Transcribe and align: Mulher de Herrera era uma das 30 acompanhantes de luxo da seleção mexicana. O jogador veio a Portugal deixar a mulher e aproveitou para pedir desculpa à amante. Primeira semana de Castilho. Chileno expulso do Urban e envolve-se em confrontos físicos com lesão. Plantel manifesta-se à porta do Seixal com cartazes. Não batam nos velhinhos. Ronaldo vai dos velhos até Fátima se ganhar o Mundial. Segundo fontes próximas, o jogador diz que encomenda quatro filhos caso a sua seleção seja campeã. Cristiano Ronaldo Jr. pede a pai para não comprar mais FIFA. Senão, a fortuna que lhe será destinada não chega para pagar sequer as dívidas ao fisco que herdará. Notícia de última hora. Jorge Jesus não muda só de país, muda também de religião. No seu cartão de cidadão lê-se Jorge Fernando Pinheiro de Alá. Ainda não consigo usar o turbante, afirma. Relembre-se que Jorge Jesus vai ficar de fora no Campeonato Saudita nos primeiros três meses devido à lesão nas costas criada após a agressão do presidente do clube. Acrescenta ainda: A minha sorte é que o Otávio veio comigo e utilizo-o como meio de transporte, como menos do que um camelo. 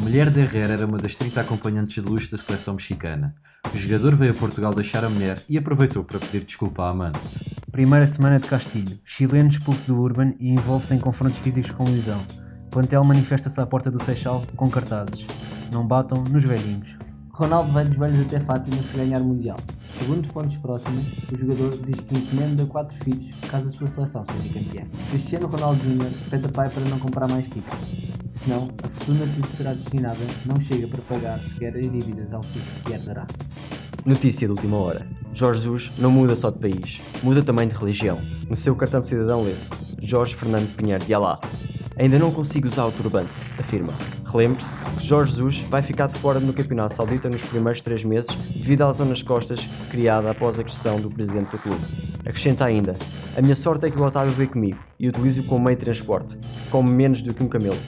Mulher 0.00 0.30
de 0.30 0.40
Herrera 0.40 0.74
era 0.74 0.86
uma 0.86 0.98
das 0.98 1.14
30 1.14 1.40
acompanhantes 1.40 1.94
de 1.94 2.00
luxo 2.00 2.30
da 2.30 2.36
seleção 2.36 2.74
mexicana. 2.74 3.34
O 3.72 3.76
jogador 3.76 4.14
veio 4.16 4.32
a 4.32 4.34
Portugal 4.34 4.74
deixar 4.74 5.04
a 5.04 5.08
mulher 5.08 5.42
e 5.48 5.56
aproveitou 5.56 6.04
para 6.04 6.18
pedir 6.18 6.44
desculpa 6.44 6.84
à 6.84 6.90
amante. 6.90 7.18
Primeira 7.70 8.06
semana 8.06 8.38
de 8.38 8.48
Castilho. 8.48 8.98
Chileno 9.04 9.48
expulso 9.48 9.86
do 9.86 9.98
Urban 9.98 10.34
e 10.38 10.50
envolve-se 10.50 10.94
em 10.94 10.98
confrontos 10.98 11.38
físicos 11.38 11.70
com 11.72 11.84
lesão. 11.84 12.22
Plantel 12.70 13.04
manifesta-se 13.04 13.60
à 13.60 13.66
porta 13.66 13.90
do 13.90 14.02
Seixal 14.04 14.42
com 14.56 14.68
cartazes. 14.70 15.26
Não 15.72 15.86
batam 15.86 16.24
nos 16.24 16.44
velhinhos. 16.44 16.88
Ronaldo 17.30 17.72
vai 17.72 17.84
dos 17.84 17.96
velhos 17.96 18.20
até 18.20 18.38
Fátima 18.38 18.80
se 18.80 18.96
ganhar 18.96 19.20
o 19.20 19.24
Mundial. 19.24 19.58
Segundo 19.88 20.28
fontes 20.28 20.56
próximas, 20.58 21.04
o 21.32 21.36
jogador 21.36 21.76
diz 21.84 21.98
que 22.00 22.16
encomenda 22.16 22.64
quatro 22.66 22.96
filhos 22.98 23.26
caso 23.50 23.68
a 23.68 23.72
sua 23.72 23.88
seleção 23.88 24.24
seja 24.24 24.54
campeã. 24.54 24.84
Cristiano 25.10 25.48
Ronaldo 25.48 25.82
Jr. 25.82 26.30
pede 26.30 26.46
a 26.46 26.48
pai 26.48 26.70
para 26.70 26.84
não 26.84 26.98
comprar 27.00 27.26
mais 27.26 27.46
FIFA. 27.46 28.03
Senão, 28.34 28.68
a 28.82 28.88
fortuna 28.88 29.26
que 29.26 29.40
lhe 29.40 29.46
será 29.46 29.72
destinada 29.72 30.18
não 30.44 30.60
chega 30.60 30.88
para 30.88 31.00
pagar 31.02 31.38
sequer 31.38 31.74
as 31.76 31.90
dívidas 31.90 32.32
ao 32.32 32.42
fisco 32.42 32.72
que 32.84 32.92
herdará. 32.92 33.26
Notícia 34.04 34.48
de 34.48 34.52
última 34.52 34.76
hora. 34.76 35.06
Jorge 35.32 35.60
Jesus 35.60 35.92
não 35.96 36.10
muda 36.10 36.34
só 36.34 36.50
de 36.50 36.58
país, 36.58 37.00
muda 37.22 37.42
também 37.42 37.68
de 37.68 37.74
religião. 37.74 38.18
No 38.50 38.56
seu 38.56 38.74
cartão 38.74 39.00
de 39.00 39.06
cidadão 39.06 39.44
lê-se 39.44 39.70
Jorge 40.02 40.34
Fernando 40.34 40.74
Pinheiro 40.76 41.04
de 41.04 41.14
Alá. 41.14 41.40
Ainda 41.96 42.18
não 42.18 42.30
consigo 42.32 42.66
usar 42.66 42.86
o 42.86 42.92
turbante, 42.92 43.30
afirma. 43.56 43.94
Relembre-se 44.26 44.68
que 44.98 45.06
Jorge 45.06 45.30
Jesus 45.30 45.58
vai 45.70 45.80
ficar 45.80 46.08
de 46.08 46.18
fora 46.18 46.40
no 46.40 46.52
Campeonato 46.52 46.96
Saudita 46.96 47.30
nos 47.30 47.40
primeiros 47.40 47.82
três 47.82 48.02
meses 48.02 48.34
devido 48.52 48.82
à 48.82 48.88
lesão 48.88 49.06
nas 49.06 49.22
costas 49.22 49.60
criada 49.90 50.32
após 50.32 50.58
a 50.58 50.62
agressão 50.62 51.00
do 51.00 51.08
presidente 51.08 51.52
do 51.52 51.58
clube. 51.58 51.82
Acrescenta 52.26 52.64
ainda: 52.64 52.94
A 53.36 53.40
minha 53.40 53.54
sorte 53.54 53.86
é 53.86 53.90
que 53.90 53.98
o 53.98 54.02
Otávio 54.02 54.32
veio 54.32 54.50
comigo 54.50 54.78
e 54.98 55.08
utilizo-o 55.08 55.44
como 55.44 55.64
meio 55.64 55.78
de 55.78 55.84
transporte, 55.84 56.36
como 56.68 56.90
menos 56.90 57.22
do 57.22 57.32
que 57.32 57.44
um 57.44 57.48
camelo. 57.48 57.78